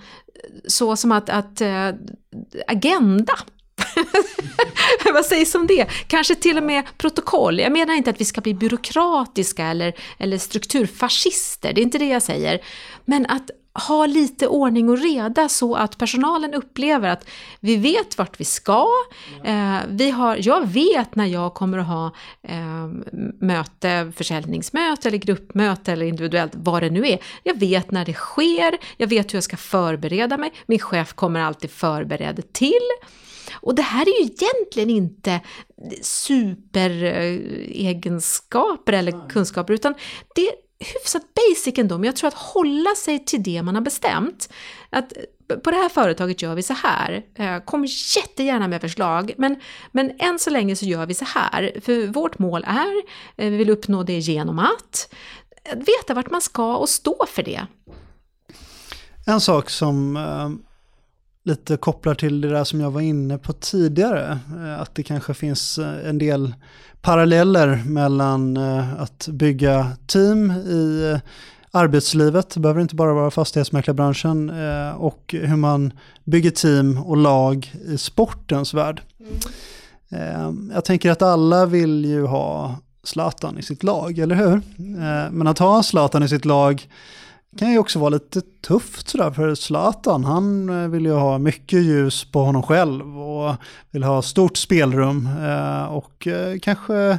[0.69, 1.89] så som att, att eh,
[2.67, 3.33] agenda.
[5.15, 5.87] Vad sägs om det?
[6.07, 7.59] Kanske till och med protokoll.
[7.59, 12.09] Jag menar inte att vi ska bli byråkratiska eller, eller strukturfascister, det är inte det
[12.09, 12.61] jag säger.
[13.05, 17.29] Men att ha lite ordning och reda så att personalen upplever att
[17.61, 18.89] vi vet vart vi ska.
[19.45, 22.11] Eh, vi har, jag vet när jag kommer att ha
[22.43, 22.87] eh,
[23.41, 27.19] möte, försäljningsmöte eller gruppmöte eller individuellt, vad det nu är.
[27.43, 31.41] Jag vet när det sker, jag vet hur jag ska förbereda mig, min chef kommer
[31.41, 32.89] alltid förberedd till.
[33.55, 35.41] Och det här är ju egentligen inte
[36.03, 39.95] superegenskaper eller kunskaper, utan
[40.35, 44.49] det, hyfsat basic ändå, men jag tror att hålla sig till det man har bestämt.
[44.91, 45.13] Att
[45.49, 47.23] eh, på det här företaget gör vi så här.
[47.35, 47.87] Eh, kom
[48.17, 49.61] jättegärna med förslag, men,
[49.93, 51.81] men än så länge så gör vi så här.
[51.83, 53.03] För vårt mål är,
[53.37, 55.15] eh, vi vill uppnå det genom att
[55.75, 57.67] veta vart man ska och stå för det.
[59.27, 60.17] En sak som
[61.47, 64.39] lite kopplar till det där som jag var inne på tidigare,
[64.79, 66.55] att det kanske finns en del
[67.07, 71.21] paralleller mellan eh, att bygga team i eh,
[71.71, 75.93] arbetslivet, det behöver inte bara vara fastighetsmäklarbranschen, eh, och hur man
[76.25, 79.03] bygger team och lag i sportens värld.
[80.13, 80.71] Mm.
[80.75, 84.61] Jag tänker att alla vill ju ha Zlatan i sitt lag, eller hur?
[85.31, 86.89] Men att ha Zlatan i sitt lag
[87.57, 90.25] kan ju också vara lite tufft sådär för Zlatan.
[90.25, 93.55] Han eh, vill ju ha mycket ljus på honom själv och
[93.91, 95.29] vill ha stort spelrum.
[95.43, 97.19] Eh, och eh, kanske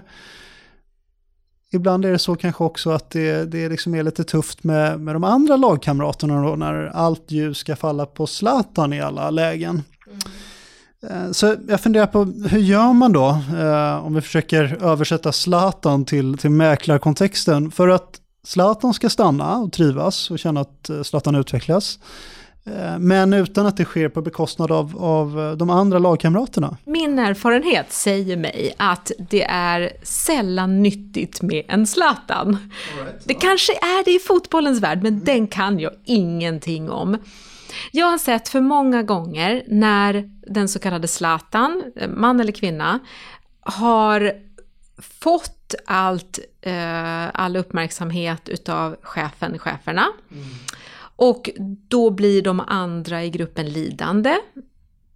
[1.71, 5.15] ibland är det så kanske också att det, det liksom är lite tufft med, med
[5.15, 9.83] de andra lagkamraterna då, när allt ljus ska falla på Zlatan i alla lägen.
[10.07, 11.33] Mm.
[11.33, 13.39] Så jag funderar på hur gör man då
[14.01, 20.31] om vi försöker översätta Zlatan till, till mäklarkontexten för att Zlatan ska stanna och trivas
[20.31, 21.99] och känna att eh, Zlatan utvecklas.
[22.65, 26.77] Eh, men utan att det sker på bekostnad av, av eh, de andra lagkamraterna.
[26.85, 32.57] Min erfarenhet säger mig att det är sällan nyttigt med en Zlatan.
[33.23, 37.17] Det kanske är det i fotbollens värld, men den kan jag ingenting om.
[37.91, 41.83] Jag har sett för många gånger när den så kallade Zlatan,
[42.15, 42.99] man eller kvinna,
[43.61, 44.33] har
[45.19, 50.07] fått allt, eh, all uppmärksamhet utav chefen, cheferna.
[50.31, 50.47] Mm.
[51.15, 51.49] Och
[51.87, 54.37] då blir de andra i gruppen lidande.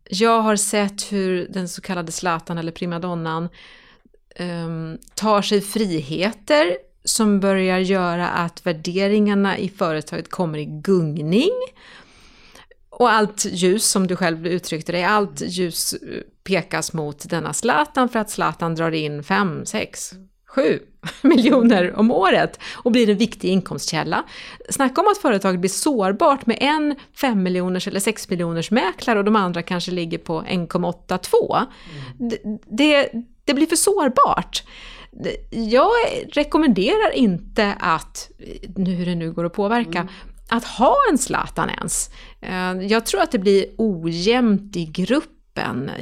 [0.10, 3.50] Jag har sett hur den så kallade Zlatan eller primadonnan
[4.40, 11.52] um, tar sig friheter som börjar göra att värderingarna i företaget kommer i gungning.
[12.90, 15.96] Och allt ljus, som du själv uttryckte det, allt ljus
[16.44, 20.14] pekas mot denna Zlatan för att Zlatan drar in 5, 6,
[20.56, 20.80] 7
[21.22, 24.24] miljoner om året och blir en viktig inkomstkälla.
[24.70, 29.26] Snacka om att företaget blir sårbart med en 5 miljoners eller 6 miljoners mäklare och
[29.26, 31.66] de andra kanske ligger på 1,82.
[32.20, 32.58] Mm.
[32.68, 33.12] Det,
[33.46, 34.64] det, blir för sårbart.
[35.50, 35.92] Jag
[36.34, 38.32] rekommenderar inte att,
[38.76, 40.14] nu hur det nu går att påverka, mm.
[40.50, 42.10] att ha en Zlatan ens.
[42.42, 45.38] Eh, jag tror att det blir ojämnt i grupp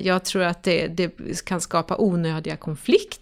[0.01, 3.18] jag tror att det, det, kan skapa onödiga konflikter.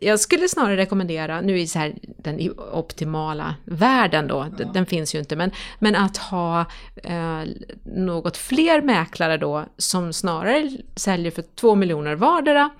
[0.00, 4.64] Jag skulle snarare rekommendera, nu i så här, den optimala världen då, ja.
[4.64, 6.60] den finns ju inte, men, men att ha
[6.94, 7.42] eh,
[7.84, 12.70] något fler mäklare då som snarare säljer för två miljoner vardera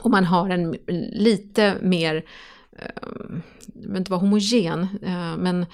[0.00, 0.76] och man har en
[1.12, 2.24] lite mer,
[2.78, 2.86] eh,
[3.74, 5.66] jag vill inte vara homogen, eh, men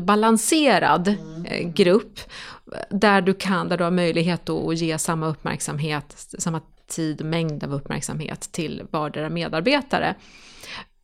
[0.00, 1.72] balanserad mm.
[1.72, 2.20] Grupp
[2.90, 6.60] där du kan, där du har möjlighet att ge samma uppmärksamhet, samma
[6.90, 10.14] tid och mängd av uppmärksamhet till vardera medarbetare.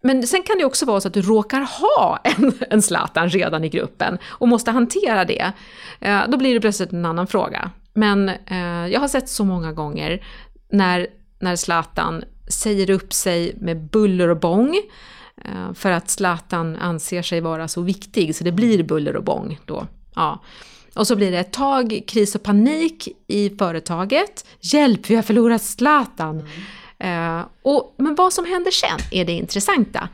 [0.03, 3.65] Men sen kan det också vara så att du råkar ha en, en Zlatan redan
[3.65, 5.53] i gruppen och måste hantera det.
[6.01, 7.71] Eh, då blir det plötsligt en annan fråga.
[7.93, 10.27] Men eh, jag har sett så många gånger
[10.69, 11.07] när,
[11.39, 14.77] när Zlatan säger upp sig med buller och bång
[15.45, 19.61] Eh, för att Zlatan anser sig vara så viktig, så det blir buller och bång
[19.65, 19.87] då.
[20.15, 20.43] Ja.
[20.97, 24.47] Och så blir det ett tag kris och panik i företaget.
[24.61, 26.41] Hjälp, vi har förlorat Zlatan!
[26.99, 27.39] Mm.
[27.39, 30.09] Uh, och, men vad som händer sen är det intressanta.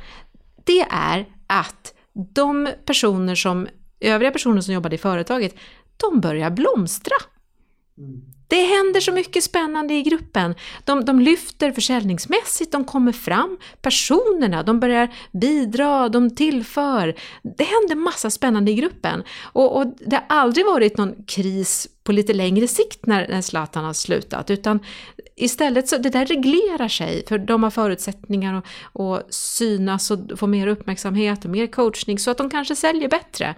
[0.64, 1.94] Det är att
[2.34, 3.68] de personer som,
[4.00, 5.54] övriga personer som jobbade i företaget,
[5.96, 7.16] de börjar blomstra.
[7.98, 8.22] Mm.
[8.52, 10.54] Det händer så mycket spännande i gruppen.
[10.84, 17.14] De, de lyfter försäljningsmässigt, de kommer fram, personerna, de börjar bidra, de tillför.
[17.42, 19.22] Det händer massa spännande i gruppen.
[19.42, 23.84] Och, och det har aldrig varit någon kris på lite längre sikt när, när Zlatan
[23.84, 24.80] har slutat, utan
[25.36, 30.46] istället så det där reglerar sig, för de har förutsättningar att, att synas och få
[30.46, 33.54] mer uppmärksamhet och mer coachning så att de kanske säljer bättre.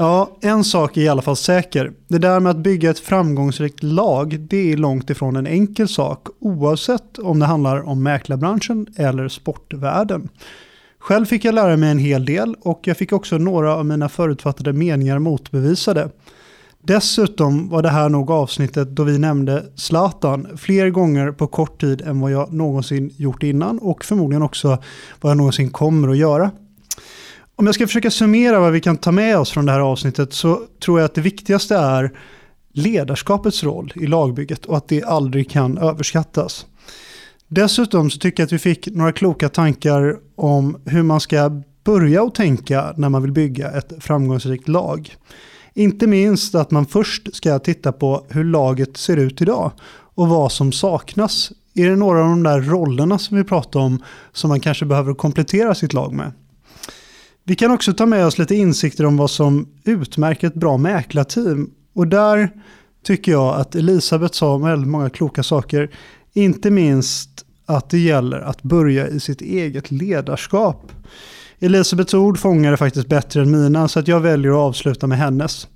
[0.00, 1.92] Ja, en sak är i alla fall säker.
[2.08, 6.28] Det där med att bygga ett framgångsrikt lag, det är långt ifrån en enkel sak,
[6.38, 10.28] oavsett om det handlar om mäklarbranschen eller sportvärlden.
[10.98, 14.08] Själv fick jag lära mig en hel del och jag fick också några av mina
[14.08, 16.10] förutfattade meningar motbevisade.
[16.82, 22.02] Dessutom var det här nog avsnittet då vi nämnde Zlatan fler gånger på kort tid
[22.02, 24.78] än vad jag någonsin gjort innan och förmodligen också
[25.20, 26.50] vad jag någonsin kommer att göra.
[27.60, 30.32] Om jag ska försöka summera vad vi kan ta med oss från det här avsnittet
[30.32, 32.12] så tror jag att det viktigaste är
[32.72, 36.66] ledarskapets roll i lagbygget och att det aldrig kan överskattas.
[37.48, 42.22] Dessutom så tycker jag att vi fick några kloka tankar om hur man ska börja
[42.22, 45.16] att tänka när man vill bygga ett framgångsrikt lag.
[45.74, 49.72] Inte minst att man först ska titta på hur laget ser ut idag
[50.14, 51.52] och vad som saknas.
[51.74, 54.02] Är det några av de där rollerna som vi pratade om
[54.32, 56.32] som man kanske behöver komplettera sitt lag med?
[57.50, 61.70] Vi kan också ta med oss lite insikter om vad som utmärker ett bra mäklarteam.
[61.94, 62.50] Och där
[63.04, 65.90] tycker jag att Elisabeth sa väldigt många kloka saker.
[66.32, 70.92] Inte minst att det gäller att börja i sitt eget ledarskap.
[71.58, 75.68] Elisabeths ord fångade faktiskt bättre än mina så att jag väljer att avsluta med hennes.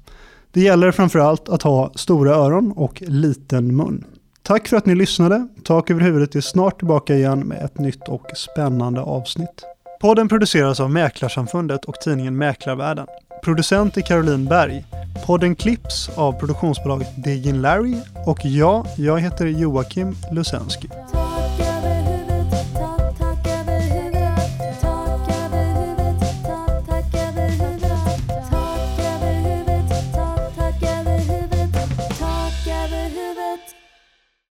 [0.53, 4.05] Det gäller framförallt att ha stora öron och liten mun.
[4.43, 5.49] Tack för att ni lyssnade.
[5.65, 9.74] Tak över huvudet är snart tillbaka igen med ett nytt och spännande avsnitt.
[10.05, 13.07] Podden produceras av Mäklarsamfundet och tidningen Mäklarvärlden.
[13.45, 14.85] Producent är Caroline Berg.
[15.27, 17.97] Podden klipps av produktionsbolaget Digin Larry
[18.27, 20.89] och jag, jag heter Joakim Lusensky.